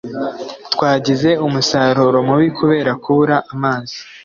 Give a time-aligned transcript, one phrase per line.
[0.73, 3.97] twagize umusaruro mubi kubera kubura amazi